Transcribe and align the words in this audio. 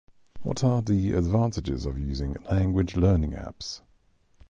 What 0.41 0.63
are 0.63 0.81
the 0.81 1.13
advantages 1.13 1.85
of 1.85 1.99
using 1.99 2.35
language 2.49 2.95
learning 2.95 3.33
apps? 3.33 3.81